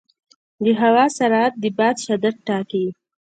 [0.63, 2.85] د هوا سرعت د باد شدت ټاکي.